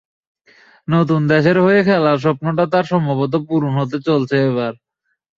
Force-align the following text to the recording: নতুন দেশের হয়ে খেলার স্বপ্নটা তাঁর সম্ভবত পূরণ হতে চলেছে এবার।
নতুন 0.87 1.21
দেশের 1.31 1.57
হয়ে 1.59 1.81
খেলার 1.87 2.17
স্বপ্নটা 2.23 2.63
তাঁর 2.73 2.85
সম্ভবত 2.91 3.33
পূরণ 3.47 3.73
হতে 3.79 3.97
চলেছে 4.07 4.37
এবার। 4.49 4.73